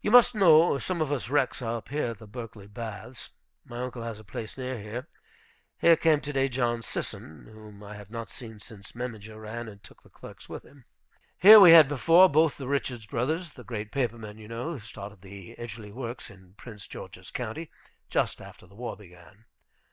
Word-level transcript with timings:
You 0.00 0.12
must 0.12 0.36
know, 0.36 0.78
some 0.78 1.02
of 1.02 1.10
us 1.10 1.28
wrecks 1.28 1.60
are 1.62 1.78
up 1.78 1.88
here 1.88 2.10
at 2.12 2.18
the 2.18 2.28
Berkeley 2.28 2.68
baths. 2.68 3.30
My 3.64 3.82
uncle 3.82 4.04
has 4.04 4.20
a 4.20 4.22
place 4.22 4.56
near 4.56 4.78
here. 4.78 5.08
Here 5.80 5.96
came 5.96 6.20
to 6.20 6.32
day 6.32 6.46
John 6.46 6.80
Sisson, 6.80 7.46
whom 7.52 7.82
I 7.82 7.96
have 7.96 8.08
not 8.08 8.30
seen 8.30 8.60
since 8.60 8.94
Memminger 8.94 9.40
ran 9.40 9.66
and 9.66 9.82
took 9.82 10.04
the 10.04 10.10
clerks 10.10 10.48
with 10.48 10.62
him. 10.62 10.84
Here 11.40 11.58
we 11.58 11.72
had 11.72 11.88
before, 11.88 12.28
both 12.28 12.56
the 12.56 12.68
Richards 12.68 13.06
brothers, 13.06 13.54
the 13.54 13.64
great 13.64 13.90
paper 13.90 14.16
men, 14.16 14.38
you 14.38 14.46
know, 14.46 14.74
who 14.74 14.78
started 14.78 15.22
the 15.22 15.56
Edgerly 15.58 15.90
Works 15.90 16.30
in 16.30 16.54
Prince 16.56 16.86
George's 16.86 17.32
County, 17.32 17.68
just 18.08 18.40
after 18.40 18.64
the 18.64 18.76
war 18.76 18.96
began. 18.96 19.46